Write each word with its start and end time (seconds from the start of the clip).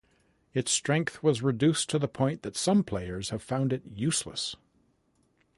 Its 0.55 0.71
strength 0.71 1.21
was 1.21 1.43
reduced 1.43 1.87
to 1.87 1.99
the 1.99 2.07
point 2.07 2.41
that 2.41 2.55
some 2.57 2.83
players 2.83 3.29
have 3.29 3.43
found 3.43 3.71
it 3.71 3.83
useless. 3.85 4.55